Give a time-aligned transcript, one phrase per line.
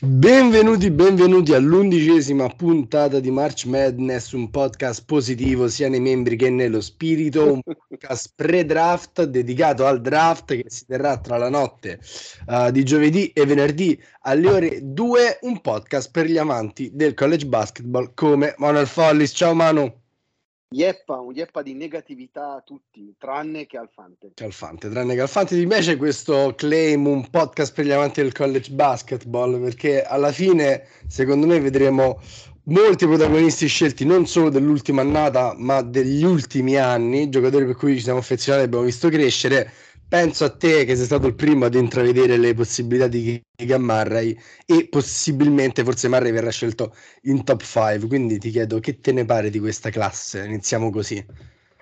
[0.00, 6.80] Benvenuti, benvenuti all'undicesima puntata di March Madness, un podcast positivo sia nei membri che nello
[6.80, 12.00] spirito, un podcast pre-draft dedicato al draft che si terrà tra la notte
[12.46, 17.46] uh, di giovedì e venerdì alle ore 2, un podcast per gli amanti del college
[17.46, 19.30] basketball come Manuel Follis.
[19.32, 20.03] Ciao Manu!
[20.74, 24.32] Yeppa, un yeppa di negatività a tutti, tranne che Alfante.
[24.34, 25.56] Che Alfante, tranne che Alfante.
[25.56, 31.46] Invece questo claim, un podcast per gli amanti del college basketball, perché alla fine, secondo
[31.46, 32.20] me, vedremo
[32.64, 38.02] molti protagonisti scelti non solo dell'ultima annata, ma degli ultimi anni, giocatori per cui ci
[38.02, 39.70] siamo affezionati e abbiamo visto crescere
[40.08, 44.36] penso a te che sei stato il primo ad intravedere le possibilità di Keegan Murray
[44.66, 49.24] e possibilmente forse Murray verrà scelto in top 5 quindi ti chiedo che te ne
[49.24, 50.44] pare di questa classe?
[50.44, 51.24] Iniziamo così.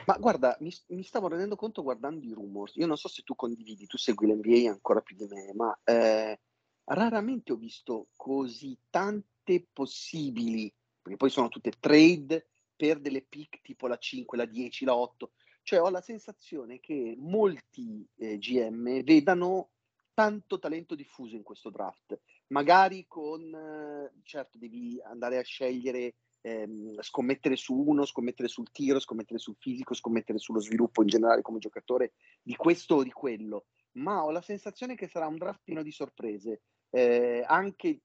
[0.07, 2.75] Ma guarda mi, mi stavo rendendo conto guardando i rumors.
[2.77, 6.41] Io non so se tu condividi tu segui l'NBA ancora più di me ma eh,
[6.85, 13.87] raramente ho visto così tante possibili perché poi sono tutte trade per delle pick tipo
[13.87, 19.71] la 5 la 10 la 8 cioè ho la sensazione che molti eh, GM vedano
[20.15, 27.01] tanto talento diffuso in questo draft, magari con, eh, certo devi andare a scegliere, ehm,
[27.01, 31.59] scommettere su uno, scommettere sul tiro, scommettere sul fisico, scommettere sullo sviluppo in generale come
[31.59, 35.83] giocatore di questo o di quello, ma ho la sensazione che sarà un draft pieno
[35.83, 38.01] di sorprese, eh, anche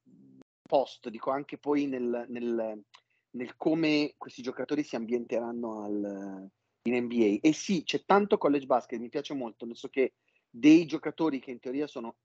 [0.62, 2.84] post, dico anche poi nel, nel,
[3.32, 6.50] nel come questi giocatori si ambienteranno al
[6.88, 7.40] in NBA.
[7.42, 10.14] E sì, c'è tanto college basket, mi piace molto, nel senso che
[10.50, 12.18] dei giocatori che in teoria sono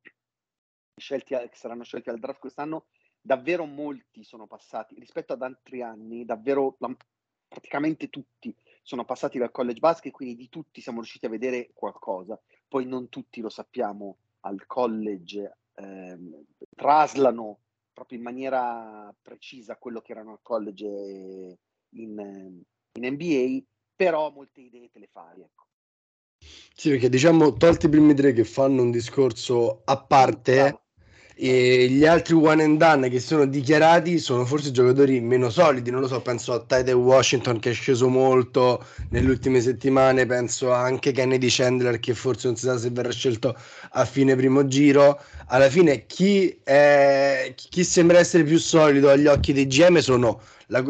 [0.96, 2.86] scelti, saranno scelti al draft quest'anno,
[3.20, 6.76] davvero molti sono passati, rispetto ad altri anni, davvero
[7.48, 12.40] praticamente tutti sono passati dal college basket, quindi di tutti siamo riusciti a vedere qualcosa.
[12.66, 17.60] Poi non tutti lo sappiamo al college, ehm, traslano
[17.92, 21.58] proprio in maniera precisa quello che erano al college
[21.90, 22.62] in,
[22.92, 23.62] in NBA
[24.02, 25.66] però molte idee te le fai, ecco.
[26.74, 30.82] Sì, perché diciamo, tolti i primi tre che fanno un discorso a parte, Bravo.
[31.34, 36.00] e gli altri one and done che sono dichiarati sono forse giocatori meno solidi, non
[36.00, 41.10] lo so, penso a Tide Washington che è sceso molto nelle ultime settimane, penso anche
[41.10, 43.56] a Kennedy Chandler che forse non si sa se verrà scelto
[43.92, 45.20] a fine primo giro.
[45.46, 50.84] Alla fine chi, è, chi sembra essere più solido agli occhi dei GM sono la,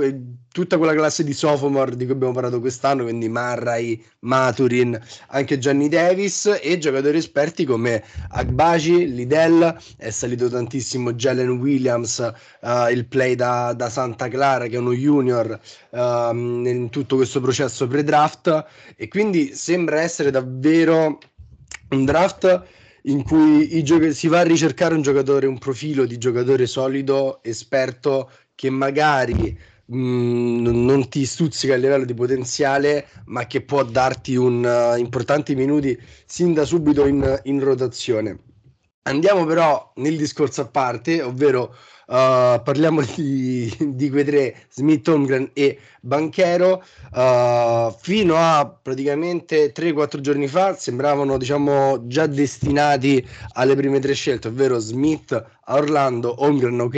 [0.53, 5.89] tutta quella classe di sophomore di cui abbiamo parlato quest'anno, quindi Marray, Maturin, anche Gianni
[5.89, 12.19] Davis e giocatori esperti come Agbaci, Lidell, è salito tantissimo Jalen Williams,
[12.61, 15.59] uh, il play da, da, Santa Clara che è uno junior
[15.91, 15.99] uh,
[16.35, 18.65] in tutto questo processo pre-draft.
[18.97, 21.19] E quindi sembra essere davvero
[21.91, 22.63] un draft
[23.07, 27.43] in cui i gioc- si va a ricercare un giocatore, un profilo di giocatore solido,
[27.43, 33.83] esperto, che magari mh, mm, non ti stuzzica a livello di potenziale, ma che può
[33.85, 38.39] darti un, uh, importanti minuti sin da subito in, in rotazione.
[39.05, 41.75] Andiamo però nel discorso a parte, ovvero
[42.07, 46.83] Uh, parliamo di, di, quei tre, Smith, Holmgren e Banchero.
[47.13, 54.49] Uh, fino a praticamente 3-4 giorni fa sembravano diciamo, già destinati alle prime tre scelte,
[54.49, 56.89] ovvero Smith a Orlando, Holmgren a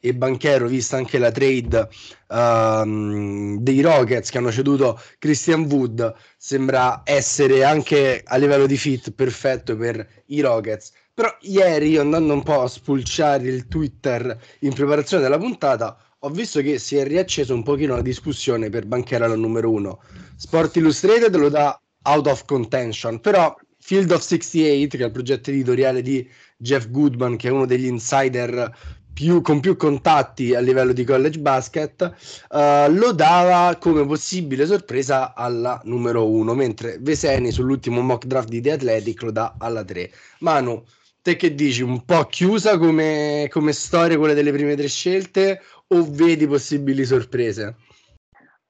[0.00, 1.88] e Banchero, vista anche la trade
[2.28, 9.10] uh, dei Rockets che hanno ceduto Christian Wood, sembra essere anche a livello di fit
[9.10, 10.92] perfetto per i Rockets.
[11.18, 16.60] Però ieri, andando un po' a spulciare il Twitter in preparazione della puntata, ho visto
[16.60, 20.00] che si è riacceso un pochino la discussione per Banchera la numero uno.
[20.36, 25.50] Sport Illustrated lo dà out of contention, però Field of 68, che è il progetto
[25.50, 26.24] editoriale di
[26.56, 28.72] Jeff Goodman, che è uno degli insider
[29.12, 32.14] più, con più contatti a livello di college basket,
[32.50, 38.60] uh, lo dava come possibile sorpresa alla numero uno, mentre Veseni sull'ultimo mock draft di
[38.60, 40.12] The Athletic lo dà alla 3.
[40.38, 40.84] Manu,
[41.28, 41.82] te che dici?
[41.82, 47.76] Un po' chiusa come, come storia quella delle prime tre scelte o vedi possibili sorprese?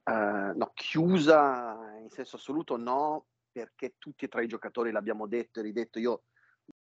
[0.02, 1.78] Uh, no, chiusa
[2.08, 6.00] senso assoluto no, perché tutti e tre i giocatori l'abbiamo detto e ridetto.
[6.00, 6.24] Io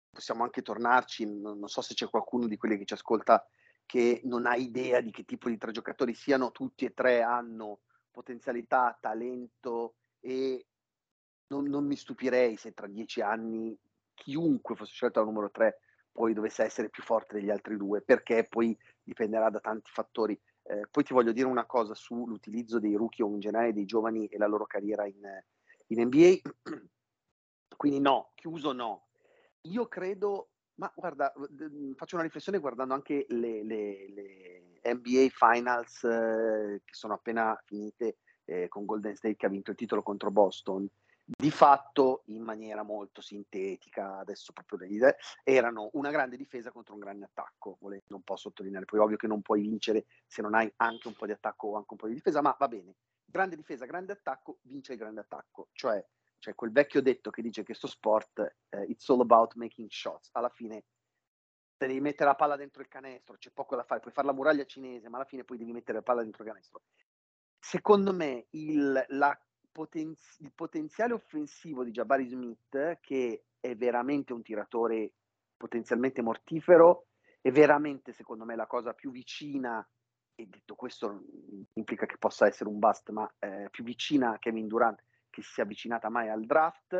[0.09, 3.45] possiamo anche tornarci, non so se c'è qualcuno di quelli che ci ascolta
[3.85, 7.81] che non ha idea di che tipo di tre giocatori siano, tutti e tre hanno
[8.11, 10.65] potenzialità, talento e
[11.47, 13.77] non, non mi stupirei se tra dieci anni
[14.15, 15.79] chiunque fosse scelto al numero tre
[16.15, 20.39] poi dovesse essere più forte degli altri due, perché poi dipenderà da tanti fattori.
[20.63, 24.25] Eh, poi ti voglio dire una cosa sull'utilizzo dei rookie o in generale dei giovani
[24.27, 25.19] e la loro carriera in,
[25.87, 26.39] in NBA.
[27.75, 29.07] Quindi no, chiuso no.
[29.63, 31.33] Io credo, ma guarda,
[31.95, 38.19] faccio una riflessione guardando anche le, le, le NBA Finals eh, che sono appena finite
[38.45, 40.87] eh, con Golden State che ha vinto il titolo contro Boston
[41.25, 46.93] di fatto in maniera molto sintetica, adesso proprio da dire, erano una grande difesa contro
[46.93, 50.53] un grande attacco, volendo un po' sottolineare, poi ovvio che non puoi vincere se non
[50.53, 52.97] hai anche un po' di attacco o anche un po' di difesa, ma va bene,
[53.25, 56.05] grande difesa, grande attacco, vince il grande attacco, cioè,
[56.37, 60.29] cioè quel vecchio detto che dice che questo sport, eh, it's all about making shots,
[60.33, 60.83] alla fine
[61.77, 64.33] se devi mettere la palla dentro il canestro, c'è poco da fare, puoi fare la
[64.33, 66.83] muraglia cinese, ma alla fine poi devi mettere la palla dentro il canestro.
[67.59, 69.37] Secondo me il, la
[69.75, 75.11] potenzi- il potenziale offensivo di Jabari Smith, che è veramente un tiratore
[75.57, 77.07] potenzialmente mortifero,
[77.41, 79.85] è veramente, secondo me, la cosa più vicina,
[80.33, 81.23] e detto questo
[81.73, 85.51] implica che possa essere un bust, ma eh, più vicina a Kevin Durant che si
[85.51, 86.93] sia avvicinata mai al draft.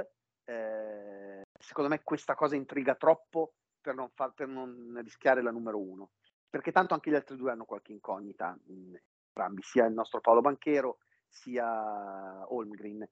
[0.44, 5.80] Eh, secondo me questa cosa intriga troppo per non, far, per non rischiare la numero
[5.80, 6.12] uno,
[6.50, 10.98] perché tanto anche gli altri due hanno qualche incognita, entrambi, sia il nostro Paolo Banchero
[11.36, 13.08] sia Holmgren.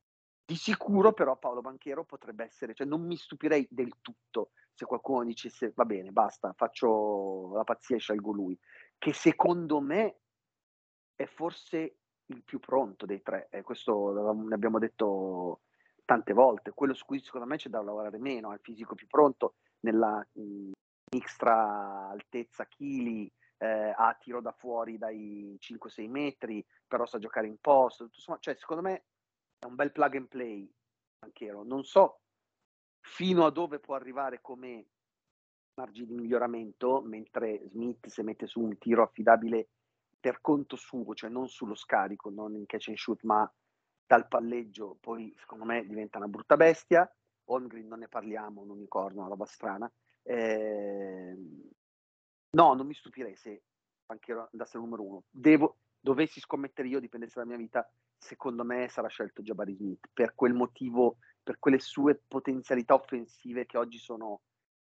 [0.45, 5.23] Di sicuro però Paolo Banchero potrebbe essere, cioè non mi stupirei del tutto se qualcuno
[5.23, 8.57] dicesse va bene, basta, faccio la pazzia e scelgo lui,
[8.97, 10.19] che secondo me
[11.15, 15.61] è forse il più pronto dei tre, e questo ne abbiamo detto
[16.05, 19.07] tante volte, quello su cui secondo me c'è da lavorare meno, è il fisico più
[19.07, 20.71] pronto nella mh,
[21.13, 23.31] mixtra altezza chili,
[23.63, 28.01] eh, ha tiro da fuori dai 5-6 metri, però sa giocare in post.
[28.01, 29.06] Insomma, cioè, secondo me
[29.57, 30.69] è un bel plug and play.
[31.19, 31.63] Banchero.
[31.63, 32.19] Non so
[33.00, 34.88] fino a dove può arrivare come
[35.75, 39.69] margine di miglioramento, mentre Smith si mette su un tiro affidabile
[40.19, 43.50] per conto suo, cioè non sullo scarico, non in catch and shoot, ma
[44.06, 47.10] dal palleggio, poi secondo me diventa una brutta bestia.
[47.45, 49.92] Holmgren non ne parliamo, un unicorno, una roba strana.
[50.21, 51.36] Eh,
[52.55, 53.63] No, non mi stupirei se
[54.05, 55.23] Banchero andasse al numero uno.
[55.29, 60.35] Devo, dovessi scommettere io, dipendesse dalla mia vita, secondo me sarà scelto Jabari Smith per
[60.35, 64.41] quel motivo, per quelle sue potenzialità offensive che oggi sono,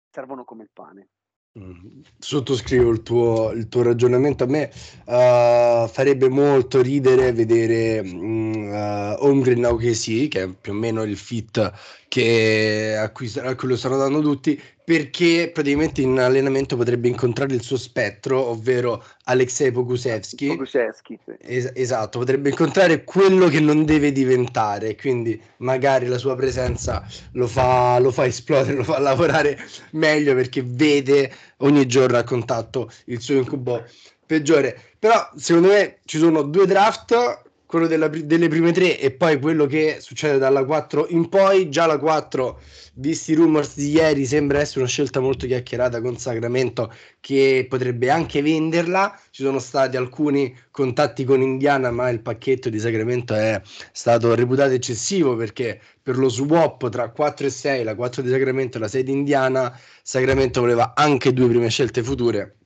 [0.09, 1.09] servono come il pane.
[1.57, 4.43] Mm, sottoscrivo il tuo, il tuo, ragionamento.
[4.43, 4.71] A me
[5.05, 11.17] uh, farebbe molto ridere vedere um, uh, Holmgren OKC, che è più o meno il
[11.17, 11.71] fit
[12.07, 17.53] che, a, cui, a cui lo stanno dando tutti, perché praticamente in allenamento potrebbe incontrare
[17.53, 20.47] il suo spettro, ovvero Alexei Pogusevski.
[20.47, 21.33] Pogusevski sì.
[21.41, 27.45] es- esatto, potrebbe incontrare quello che non deve diventare, quindi magari la sua presenza lo
[27.45, 29.59] fa, lo fa esplodere, lo fa lavorare
[29.91, 33.85] meglio perché vede ogni giorno a contatto il suo incubo
[34.25, 34.75] peggiore.
[34.97, 39.67] Però secondo me ci sono due draft quello della, delle prime tre e poi quello
[39.67, 41.69] che succede dalla 4 in poi.
[41.69, 42.59] Già la 4,
[42.95, 48.09] visti i rumors di ieri, sembra essere una scelta molto chiacchierata con Sacramento che potrebbe
[48.09, 49.15] anche venderla.
[49.29, 53.61] Ci sono stati alcuni contatti con Indiana, ma il pacchetto di Sacramento è
[53.91, 58.77] stato reputato eccessivo perché per lo swap tra 4 e 6, la 4 di Sacramento
[58.77, 62.58] e la 6 di Indiana, Sacramento voleva anche due prime scelte future.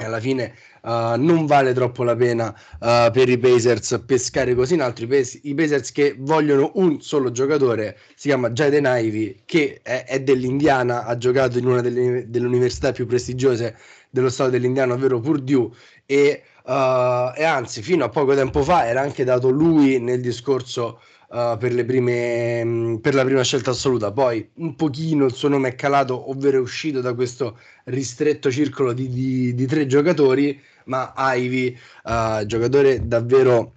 [0.00, 4.80] Alla fine uh, non vale troppo la pena uh, per i Pacers pescare così in
[4.80, 5.08] altri
[5.42, 11.04] I Pacers che vogliono un solo giocatore si chiama Jaden Ivy che è, è dell'Indiana
[11.04, 13.76] ha giocato in una delle, delle, università più prestigiose
[14.08, 15.70] dello stato dell'Indiana ovvero Purdue
[16.06, 21.00] e, uh, e anzi fino a poco tempo fa era anche dato lui nel discorso
[21.30, 24.10] Uh, per, prime, mh, per, la prima scelta assoluta.
[24.12, 28.94] Poi un pochino il suo nome è calato, ovvero è uscito da questo ristretto circolo
[28.94, 33.74] di, di, di tre giocatori, ma Ivy, uh, giocatore davvero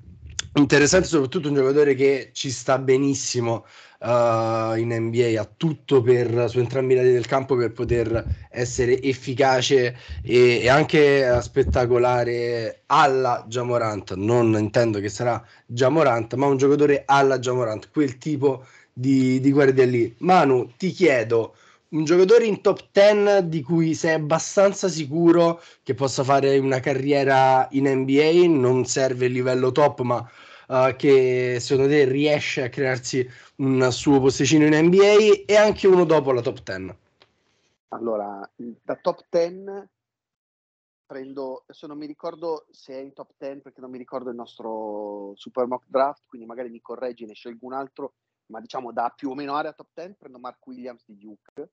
[0.53, 3.65] interessante, soprattutto un giocatore che ci sta benissimo
[4.01, 9.01] uh, in NBA, ha tutto per su entrambi i lati del campo per poter essere
[9.01, 14.15] efficace e, e anche spettacolare alla Jamorant.
[14.15, 19.85] Non intendo che sarà Jamorant, ma un giocatore alla Jamorant, quel tipo di, di guardia
[19.85, 20.13] lì.
[20.19, 21.55] Manu, ti chiedo
[21.89, 27.67] un giocatore in top 10 di cui sei abbastanza sicuro che possa fare una carriera
[27.71, 30.29] in NBA, non serve il livello top, ma
[30.71, 36.05] uh, che secondo te riesce a crearsi un suo posticino in NBA e anche uno
[36.05, 36.97] dopo la top 10.
[37.89, 39.89] Allora, da top 10
[41.05, 44.35] prendo, adesso non mi ricordo se è in top 10 perché non mi ricordo il
[44.37, 48.13] nostro super mock draft, quindi magari mi correggi, ne scelgo un altro,
[48.45, 51.71] ma diciamo da più o meno area top 10 prendo Mark Williams di Duke,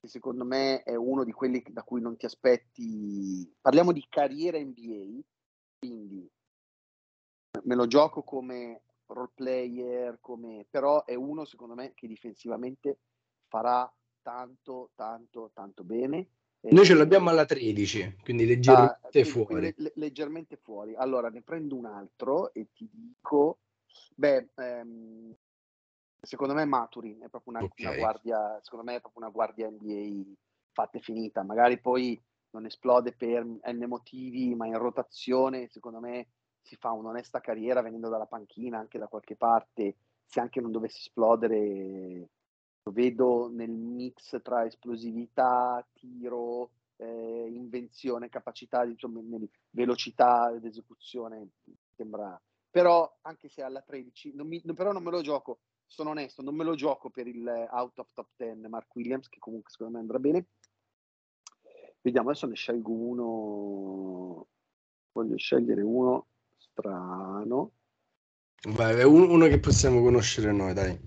[0.00, 4.58] che secondo me è uno di quelli da cui non ti aspetti, parliamo di carriera
[4.58, 5.20] NBA,
[5.78, 6.28] quindi
[7.64, 12.98] me lo gioco come role player, come, però è uno secondo me che difensivamente
[13.48, 13.90] farà
[14.22, 16.28] tanto, tanto, tanto bene
[16.70, 19.74] noi ce l'abbiamo alla 13, quindi leggermente ah, fuori.
[19.76, 20.94] Le, leggermente fuori.
[20.94, 23.58] Allora ne prendo un altro e ti dico,
[24.14, 25.34] beh, ehm,
[26.22, 27.86] secondo me Maturin è proprio una, okay.
[27.86, 30.22] una, guardia, secondo me è proprio una guardia NBA
[30.72, 31.42] fatta e finita.
[31.42, 36.28] Magari poi non esplode per n motivi, ma in rotazione, secondo me
[36.64, 39.96] si fa un'onesta carriera venendo dalla panchina anche da qualche parte.
[40.24, 42.30] Se anche non dovesse esplodere,
[42.82, 49.20] lo vedo nel mix tra esplosività, tiro, eh, invenzione, capacità, insomma,
[49.70, 51.50] velocità d'esecuzione,
[51.94, 52.40] sembra.
[52.70, 56.56] Però anche se alla 13, non mi, però non me lo gioco, sono onesto, non
[56.56, 60.00] me lo gioco per il out of top 10 Mark Williams, che comunque secondo me
[60.00, 60.46] andrà bene.
[62.00, 64.46] Vediamo, adesso ne scelgo uno,
[65.12, 66.26] voglio scegliere uno
[66.74, 67.70] strano.
[68.68, 70.98] Vai, uno che possiamo conoscere noi, dai.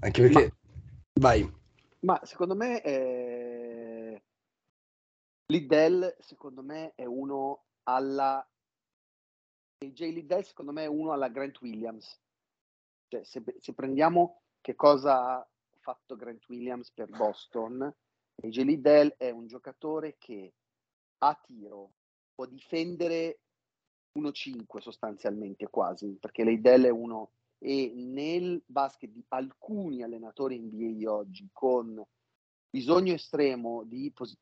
[0.00, 0.42] Anche perché...
[0.42, 0.56] Ma
[1.20, 1.52] Vai.
[2.00, 4.22] Ma secondo me eh,
[5.46, 8.46] Liddell, secondo me è uno alla
[9.78, 12.20] AJ Liddell, secondo me è uno alla Grant Williams.
[13.08, 15.48] Cioè, se, se prendiamo che cosa ha
[15.80, 17.92] fatto Grant Williams per Boston,
[18.42, 20.52] AJ Liddell è un giocatore che
[21.18, 21.94] a tiro
[22.32, 23.40] può difendere
[24.20, 31.48] 1-5 sostanzialmente quasi, perché Liddell è uno e nel basket di alcuni allenatori NBA oggi
[31.52, 32.00] con
[32.70, 34.38] bisogno estremo di, pos-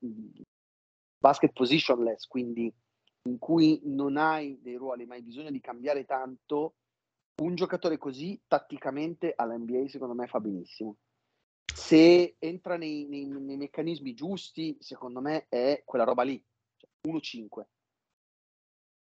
[1.18, 2.72] basket positionless, quindi
[3.22, 6.74] in cui non hai dei ruoli ma hai bisogno di cambiare tanto,
[7.42, 10.96] un giocatore così tatticamente all'NBA secondo me fa benissimo.
[11.64, 16.42] Se entra nei, nei, nei meccanismi giusti, secondo me è quella roba lì,
[16.76, 17.64] cioè 1-5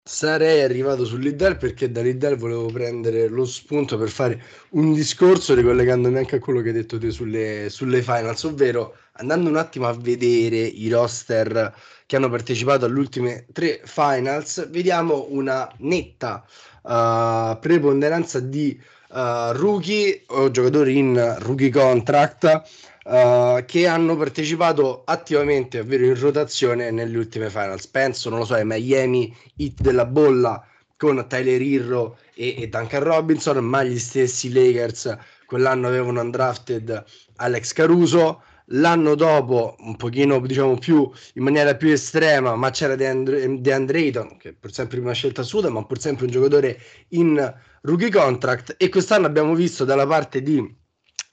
[0.07, 6.37] Sarei arrivato sull'Iddel perché dall'Iddel volevo prendere lo spunto per fare un discorso ricollegandomi anche
[6.37, 10.59] a quello che hai detto te sulle, sulle finals, ovvero andando un attimo a vedere
[10.59, 16.45] i roster che hanno partecipato alle ultime tre finals, vediamo una netta
[16.83, 22.61] uh, preponderanza di uh, rookie o giocatori in rookie contract
[23.07, 27.87] uh, che hanno partecipato attivamente, ovvero in rotazione nelle ultime finals.
[27.87, 30.65] Penso, non lo so, ai Miami Heat della bolla
[30.97, 37.03] con Tyler Hirro e, e Duncan Robinson, ma gli stessi Lakers quell'anno avevano undrafted
[37.37, 38.41] Alex Caruso.
[38.71, 44.35] L'anno dopo, un pochino diciamo più in maniera più estrema, ma c'era DeAndre, DeAndre Ayton,
[44.35, 46.77] che pur sempre una scelta assoluta, ma pur sempre un giocatore
[47.09, 48.75] in rookie contract.
[48.77, 50.75] E quest'anno abbiamo visto dalla parte di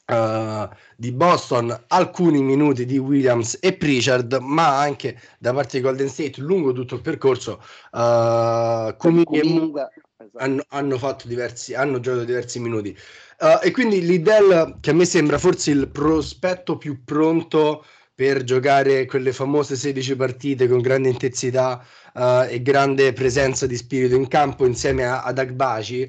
[0.06, 0.68] Uh,
[0.98, 6.42] di Boston alcuni minuti di Williams e Pritchard ma anche da parte di Golden State
[6.42, 9.90] lungo tutto il percorso uh, Comunque, esatto.
[10.34, 12.94] hanno, hanno, fatto diversi hanno giocato diversi minuti
[13.38, 17.82] uh, e quindi l'Idel che a me sembra forse il prospetto più pronto
[18.14, 21.82] per giocare quelle famose 16 partite con grande intensità
[22.12, 26.02] uh, e grande presenza di spirito in campo insieme a, ad Agbaci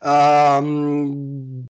[0.00, 0.64] uh,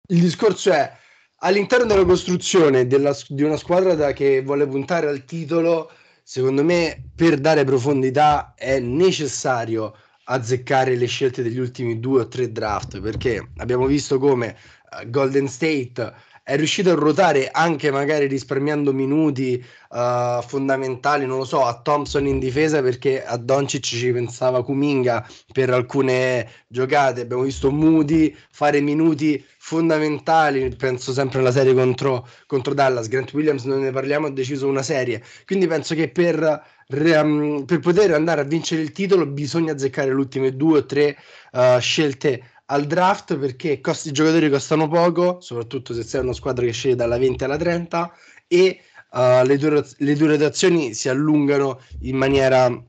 [0.07, 0.97] il discorso è
[1.39, 5.91] all'interno della costruzione della, di una squadra da, che vuole puntare al titolo,
[6.23, 12.51] secondo me per dare profondità è necessario azzeccare le scelte degli ultimi due o tre
[12.51, 14.55] draft perché abbiamo visto come
[14.91, 16.13] uh, Golden State
[16.49, 22.25] è riuscito a ruotare anche magari risparmiando minuti uh, fondamentali, non lo so, a Thompson
[22.25, 28.81] in difesa perché a Doncic ci pensava Kuminga per alcune giocate, abbiamo visto Moody fare
[28.81, 34.31] minuti fondamentali, penso sempre alla serie contro, contro Dallas, Grant Williams non ne parliamo, ha
[34.31, 39.27] deciso una serie, quindi penso che per, um, per poter andare a vincere il titolo
[39.27, 41.15] bisogna azzeccare le ultime due o tre
[41.51, 46.65] uh, scelte al draft perché costi, i giocatori costano poco, soprattutto se sei una squadra
[46.65, 48.13] che sceglie dalla 20 alla 30
[48.47, 52.83] e uh, le, dura- le durazioni si allungano in maniera uh,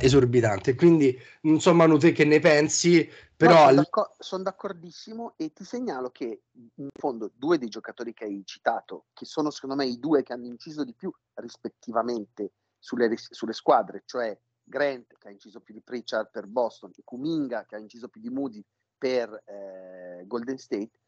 [0.00, 0.74] esorbitante.
[0.74, 3.54] Quindi non so Manu te che ne pensi, però...
[3.54, 6.42] No, sono, d'accordo, sono d'accordissimo e ti segnalo che
[6.76, 10.32] in fondo due dei giocatori che hai citato, che sono secondo me i due che
[10.32, 14.38] hanno inciso di più rispettivamente sulle, sulle squadre, cioè
[14.70, 18.20] Grant che ha inciso più di Pritchard per Boston e Kuminga che ha inciso più
[18.20, 18.64] di Moody
[18.96, 20.98] per eh, Golden State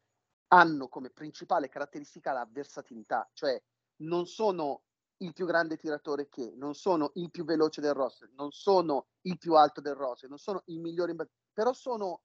[0.49, 3.61] hanno come principale caratteristica la versatilità, cioè
[4.03, 4.83] non sono
[5.19, 9.39] il più grande tiratore che, non sono il più veloce del roster, non sono il
[9.39, 12.23] più alto del roster, non sono il migliore in però sono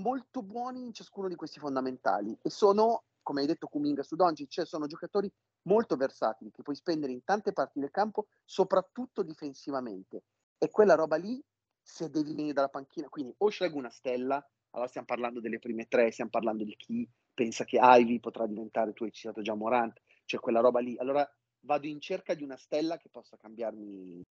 [0.00, 4.48] molto buoni in ciascuno di questi fondamentali e sono, come hai detto Kuminga su Doncic,
[4.48, 10.24] cioè sono giocatori molto versatili che puoi spendere in tante parti del campo, soprattutto difensivamente.
[10.62, 11.42] E quella roba lì,
[11.80, 15.86] se devi venire dalla panchina, quindi o scelgo una stella, allora stiamo parlando delle prime
[15.86, 19.98] tre, stiamo parlando di chi pensa che Ivy potrà diventare, tu hai citato già Morant,
[20.26, 20.98] cioè quella roba lì.
[20.98, 21.26] Allora
[21.60, 24.22] vado in cerca di una stella che possa cambiarmi,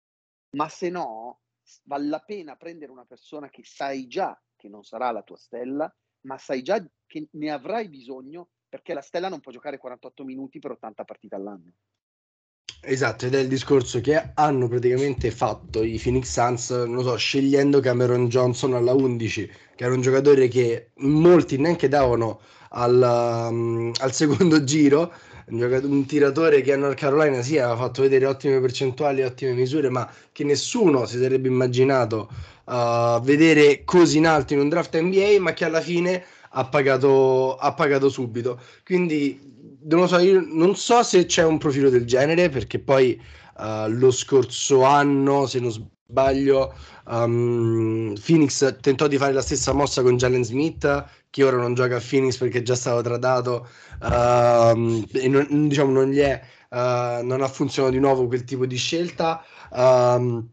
[0.52, 1.40] ma se no,
[1.86, 5.92] vale la pena prendere una persona che sai già che non sarà la tua stella,
[6.28, 10.60] ma sai già che ne avrai bisogno perché la stella non può giocare 48 minuti
[10.60, 11.74] per 80 partite all'anno.
[12.82, 17.82] Esatto, ed è il discorso che hanno praticamente fatto i Phoenix Suns, non so, scegliendo
[17.82, 24.14] Cameron Johnson alla 11, che era un giocatore che molti neanche davano al, um, al
[24.14, 25.12] secondo giro,
[25.48, 29.90] un, un, tiratore che a North Carolina sì aveva fatto vedere ottime percentuali, ottime misure,
[29.90, 32.30] ma che nessuno si sarebbe immaginato
[32.66, 37.58] uh, vedere così in alto in un draft NBA, ma che alla fine ha pagato,
[37.58, 38.60] ha pagato subito.
[38.86, 43.20] Quindi non, so, io non so se c'è un profilo del genere, perché poi
[43.58, 46.74] uh, lo scorso anno, se non sbaglio,
[47.08, 51.98] um, Phoenix tentò di fare la stessa mossa con Jalen Smith, che ora non gioca
[51.98, 53.68] a Phoenix perché è già stato tradato
[54.02, 58.66] uh, e non, diciamo, non, gli è, uh, non ha funzionato di nuovo quel tipo
[58.66, 59.44] di scelta.
[59.72, 60.48] Um,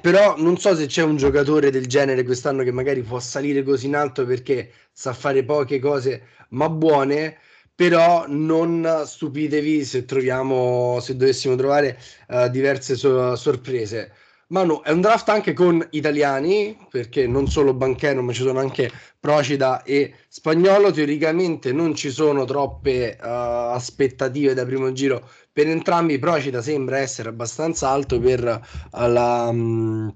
[0.00, 3.86] però non so se c'è un giocatore del genere quest'anno che magari può salire così
[3.86, 7.38] in alto perché sa fare poche cose ma buone
[7.76, 14.12] però non stupitevi se troviamo, se dovessimo trovare uh, diverse so- sorprese.
[14.48, 18.90] Manu, è un draft anche con italiani, perché non solo Banchero, ma ci sono anche
[19.20, 20.90] Procida e Spagnolo.
[20.90, 26.18] Teoricamente non ci sono troppe uh, aspettative da primo giro per entrambi.
[26.18, 29.48] Procida sembra essere abbastanza alto per uh, la.
[29.48, 30.14] Um,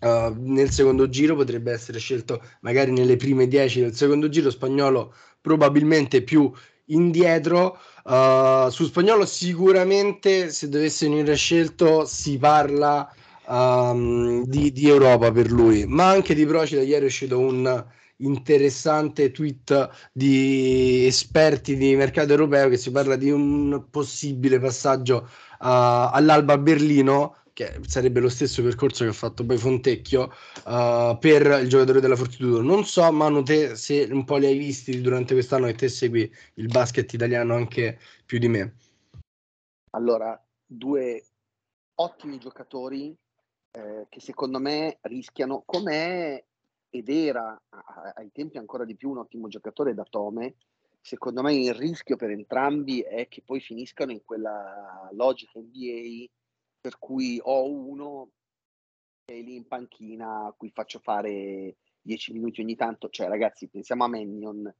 [0.00, 5.12] Uh, nel secondo giro potrebbe essere scelto magari nelle prime 10 del secondo giro spagnolo
[5.40, 6.52] probabilmente più
[6.86, 7.78] indietro.
[8.04, 13.08] Uh, su spagnolo sicuramente se dovesse venire scelto si parla
[13.46, 16.82] um, di, di, Europa per lui, ma anche di Procida.
[16.82, 17.84] Ieri è uscito un
[18.16, 25.28] interessante tweet di esperti di mercato europeo che si parla di un possibile passaggio uh,
[25.58, 30.32] all'Alba Berlino che sarebbe lo stesso percorso che ha fatto poi Fontecchio
[30.66, 32.60] uh, per il giocatore della Fortitudo.
[32.62, 36.30] Non so, Manu, te se un po' li hai visti durante quest'anno e te segui
[36.54, 38.74] il basket italiano anche più di me.
[39.90, 41.24] Allora, due
[41.94, 43.14] ottimi giocatori
[43.70, 46.44] eh, che secondo me rischiano, come
[46.90, 47.58] ed era
[48.14, 50.56] ai tempi ancora di più un ottimo giocatore da Tome,
[51.00, 56.26] secondo me il rischio per entrambi è che poi finiscano in quella logica NBA
[56.82, 58.32] per cui ho uno
[59.24, 63.68] che è lì in panchina a cui faccio fare 10 minuti ogni tanto, cioè ragazzi
[63.68, 64.74] pensiamo a Mannion,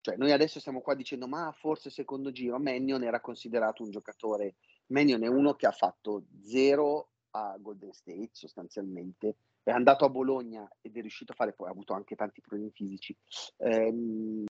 [0.00, 4.56] cioè noi adesso stiamo qua dicendo ma forse secondo giro, Mannion era considerato un giocatore,
[4.86, 10.66] Mannion è uno che ha fatto zero a Golden State sostanzialmente, è andato a Bologna
[10.80, 13.14] ed è riuscito a fare, poi ha avuto anche tanti problemi fisici.
[13.58, 14.46] Ehm,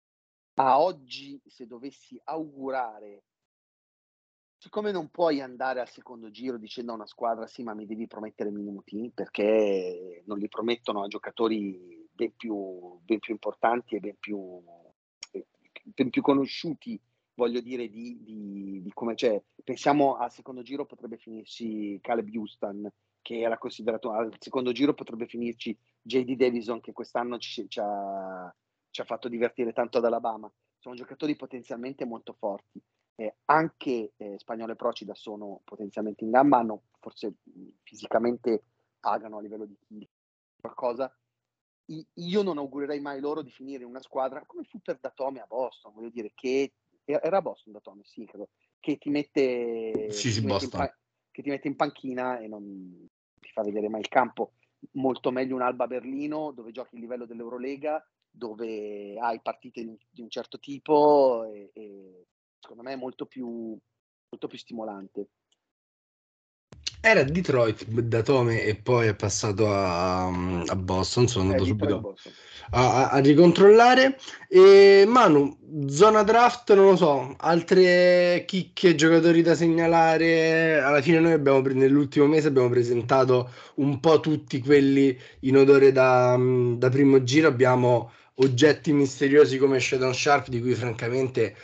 [0.54, 3.24] a oggi se dovessi augurare
[4.62, 8.06] siccome non puoi andare al secondo giro dicendo a una squadra sì ma mi devi
[8.06, 14.14] promettere minuti perché non li promettono a giocatori ben più, ben più importanti e ben
[14.20, 14.62] più,
[15.82, 16.96] ben più conosciuti
[17.34, 22.88] voglio dire di, di, di come cioè, pensiamo al secondo giro potrebbe finirci Caleb Houston
[23.20, 28.54] che era considerato al secondo giro potrebbe finirci JD Davison che quest'anno ci, ci, ha,
[28.90, 30.48] ci ha fatto divertire tanto ad Alabama.
[30.78, 32.80] Sono giocatori potenzialmente molto forti
[33.16, 37.34] eh, anche eh, Spagnolo e Procida sono potenzialmente in gamba, hanno forse
[37.82, 38.62] fisicamente
[39.00, 40.08] pagano a livello di
[40.60, 41.14] qualcosa.
[41.86, 45.40] I, io non augurerei mai loro di finire in una squadra come fu per Datome
[45.40, 46.72] a Boston, voglio dire che
[47.04, 50.96] era Boston Datome, sì, credo, che ti mette, sì, sì, ti mette pa-
[51.30, 53.08] che ti mette in panchina e non
[53.40, 54.52] ti fa vedere mai il campo.
[54.92, 60.22] Molto meglio un Alba Berlino dove giochi il livello dell'Eurolega, dove hai partite di, di
[60.22, 62.26] un certo tipo e, e
[62.62, 63.76] secondo me è molto più,
[64.28, 65.26] molto più stimolante.
[67.04, 72.14] Era Detroit da Tome e poi è passato a, a Boston, sono andato subito
[72.70, 74.16] a, a, ricontrollare.
[74.48, 80.80] E Manu, zona draft, non lo so, altre chicche, giocatori da segnalare.
[80.80, 86.38] Alla fine noi abbiamo, nell'ultimo mese abbiamo presentato un po' tutti quelli in odore da,
[86.38, 87.48] da primo giro.
[87.48, 91.56] Abbiamo oggetti misteriosi come Shadow Sharp di cui francamente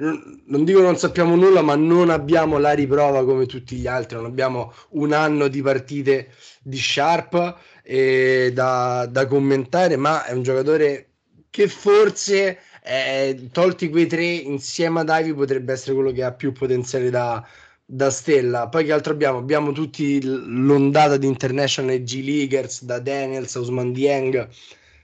[0.00, 4.26] non dico non sappiamo nulla, ma non abbiamo la riprova come tutti gli altri, non
[4.26, 6.30] abbiamo un anno di partite
[6.62, 7.58] di Sharp
[8.52, 11.08] da, da, commentare, ma è un giocatore
[11.50, 16.52] che forse, eh, tolti quei tre insieme ad Ivy, potrebbe essere quello che ha più
[16.52, 17.46] potenziale da,
[17.84, 18.68] da stella.
[18.68, 19.38] Poi che altro abbiamo?
[19.38, 24.48] Abbiamo tutti l'ondata di International G-Leaguers, da Daniels, Usman Dieng,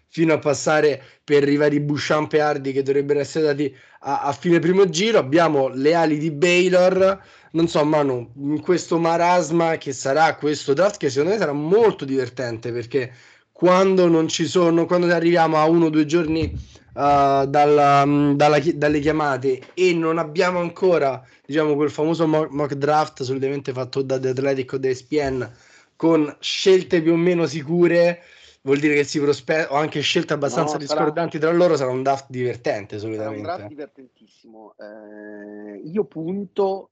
[0.08, 4.32] fino a passare per i vari Bouchamp e Hardy che dovrebbero essere dati a, a,
[4.32, 5.18] fine primo giro.
[5.18, 7.22] Abbiamo le ali di Baylor.
[7.52, 12.04] Non so, Manu, in questo marasma che sarà questo draft, che secondo me sarà molto
[12.04, 13.12] divertente perché
[13.52, 19.00] quando non ci sono, quando arriviamo a uno o due giorni uh, dalla, dalla, dalle
[19.00, 24.28] chiamate e non abbiamo ancora, diciamo, quel famoso mock, mock draft solitamente fatto da The
[24.28, 25.50] Athletic o da ESPN
[25.96, 28.22] con scelte più o meno sicure
[28.62, 31.50] vuol dire che si prospetta, o anche scelte abbastanza no, discordanti sarà...
[31.50, 33.44] tra loro, sarà un draft divertente solitamente.
[33.44, 34.74] Sarà un draft divertentissimo.
[34.78, 36.90] Eh, io punto,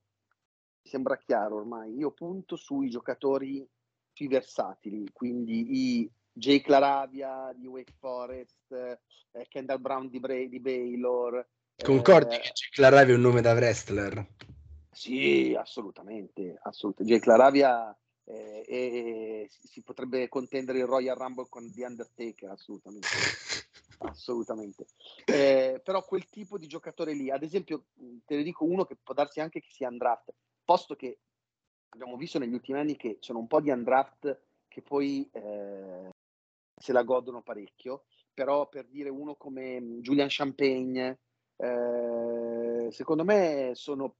[0.82, 3.66] sembra chiaro ormai, io punto sui giocatori
[4.12, 10.60] più versatili, quindi i Jake Laravia di Wake Forest, eh, Kendall Brown di, Bray, di
[10.60, 11.46] Baylor.
[11.82, 14.26] Concordi eh, che Jake Laravia è un nome da wrestler?
[14.90, 17.18] Sì, assolutamente, assolutamente.
[17.18, 23.08] Jake Laravia eh, e si potrebbe contendere il Royal Rumble con The Undertaker, assolutamente.
[23.98, 24.86] assolutamente.
[25.24, 27.86] Eh, però quel tipo di giocatore lì, ad esempio,
[28.24, 30.32] te ne dico uno che può darsi anche che sia undraft,
[30.64, 31.18] posto che
[31.90, 36.10] abbiamo visto negli ultimi anni che sono un po' di undraft che poi eh,
[36.74, 41.20] se la godono parecchio, però per dire uno come Julian Champagne,
[41.56, 44.16] eh, secondo me sono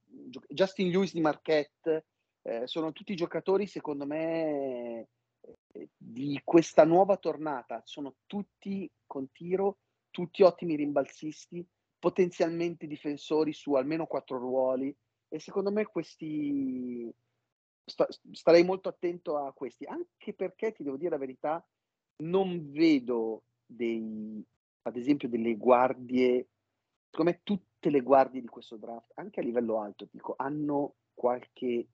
[0.47, 2.05] Justin Lewis di Marquette,
[2.47, 5.09] eh, sono tutti giocatori, secondo me,
[5.73, 7.81] eh, di questa nuova tornata.
[7.83, 9.79] Sono tutti con tiro,
[10.09, 11.67] tutti ottimi rimbalzisti,
[11.99, 14.95] potenzialmente difensori su almeno quattro ruoli.
[15.27, 17.13] E secondo me questi
[17.83, 21.67] sta, starei molto attento a questi, anche perché ti devo dire la verità,
[22.23, 24.41] non vedo dei,
[24.83, 26.47] ad esempio, delle guardie,
[27.09, 31.87] come tutte le guardie di questo draft, anche a livello alto, dico, hanno qualche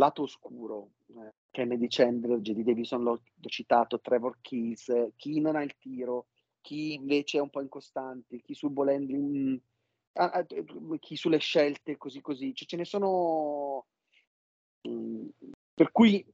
[0.00, 2.62] lato oscuro, eh, Kennedy Chandler, J.D.
[2.62, 6.28] Davison l'ho, l'ho citato, Trevor Keys, chi non ha il tiro,
[6.60, 9.60] chi invece è un po' incostante, chi sul ball handling,
[10.14, 10.46] ah, ah,
[10.98, 12.54] chi sulle scelte, così così.
[12.54, 13.86] Cioè, ce ne sono...
[14.82, 15.28] Mh, mm,
[15.74, 16.26] per cui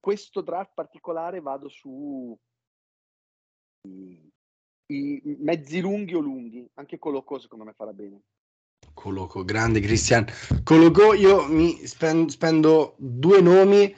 [0.00, 2.36] questo draft particolare vado su
[3.86, 4.32] i,
[4.86, 8.22] i mezzi lunghi o lunghi, anche Coloco secondo me farà bene.
[8.94, 10.26] Coloco, grande Cristian.
[10.64, 13.94] Coloco, io mi spendo, spendo due nomi.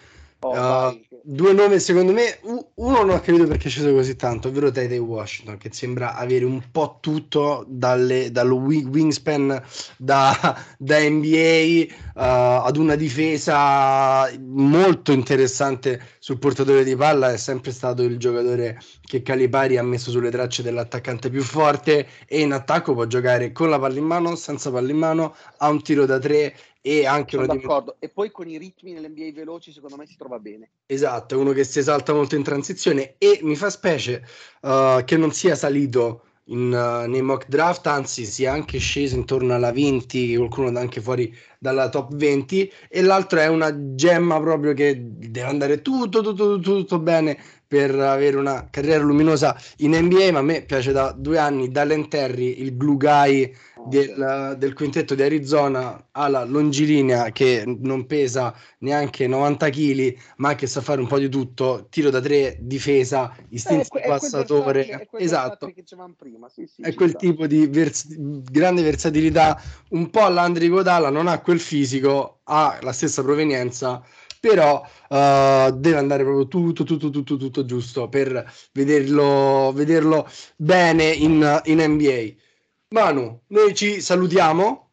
[0.46, 4.48] Oh, uh, due nomi, secondo me, uno non ho capito perché ci sono così tanto,
[4.48, 9.62] ovvero Tete Washington, che sembra avere un po' tutto dalle, dallo wingspan
[9.96, 17.32] da, da NBA uh, ad una difesa molto interessante sul portatore di palla.
[17.32, 22.40] È sempre stato il giocatore che Calipari ha messo sulle tracce dell'attaccante più forte e
[22.40, 25.82] in attacco può giocare con la palla in mano, senza palla in mano, ha un
[25.82, 26.54] tiro da tre
[26.86, 27.96] e anche Sono d'accordo.
[27.98, 30.68] E poi con i ritmi nell'NBA veloci, secondo me si trova bene.
[30.84, 34.22] Esatto, è uno che si esalta molto in transizione e mi fa specie
[34.60, 39.54] uh, che non sia salito in, uh, nei mock draft, anzi sia anche sceso intorno
[39.54, 44.94] alla 20, qualcuno anche fuori dalla top 20 e l'altro è una gemma proprio che
[45.00, 50.40] deve andare tutto tutto tutto, tutto bene per avere una carriera luminosa in NBA, ma
[50.40, 55.22] a me piace da due anni Dallin Terry, il glue guy del, del, quintetto di
[55.22, 61.18] Arizona alla longilinea che non pesa neanche 90 kg ma che sa fare un po'
[61.18, 65.72] di tutto tiro da tre, difesa, istinto eh, passatore è quel esatto
[66.16, 66.48] prima.
[66.48, 67.18] Sì, sì, è quel sta.
[67.18, 72.92] tipo di vers- grande versatilità un po' all'Andri Godala non ha quel fisico ha la
[72.92, 74.02] stessa provenienza
[74.44, 81.62] però uh, deve andare proprio tutto, tutto, tutto, tutto giusto per vederlo, vederlo bene in,
[81.64, 82.42] in NBA.
[82.88, 84.90] Manu, noi ci salutiamo.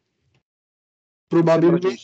[1.26, 1.96] Probabilmente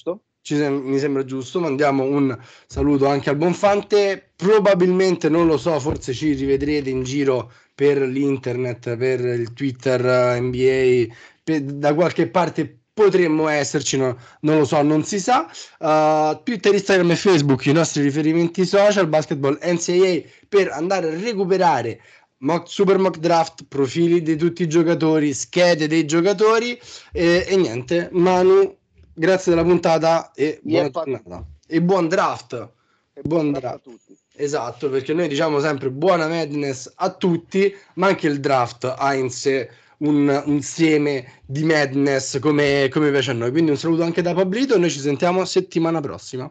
[0.56, 1.60] mi sembra giusto.
[1.60, 4.32] Mandiamo un saluto anche al Bonfante.
[4.34, 10.42] Probabilmente non lo so, forse ci rivedrete in giro per l'internet, per il Twitter uh,
[10.42, 15.48] NBA, per, da qualche parte potremmo esserci, no, non lo so, non si sa.
[15.78, 22.00] Uh, Twitter, Instagram e Facebook, i nostri riferimenti social, basketball NCAA per andare a recuperare
[22.38, 26.78] mock, super mock draft, profili di tutti i giocatori, schede dei giocatori
[27.12, 28.08] e, e niente.
[28.12, 28.76] Manu,
[29.12, 31.46] grazie della puntata e buona giornata.
[31.66, 32.70] E buon draft.
[33.12, 33.60] E buon, draft.
[33.60, 33.86] draft.
[33.86, 34.18] a tutti.
[34.40, 39.30] Esatto, perché noi diciamo sempre buona madness a tutti, ma anche il draft ha in
[39.30, 43.50] sé un, un seme di madness come, come piace a noi.
[43.50, 46.50] Quindi un saluto anche da Pablito e noi ci sentiamo settimana prossima.